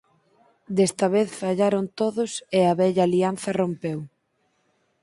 Desta 0.77 1.07
vez 1.15 1.29
fallaron 1.41 1.85
todos 1.99 2.31
e 2.57 2.59
a 2.71 2.73
vella 2.81 3.03
alianza 3.05 3.51
rompeu. 3.61 3.99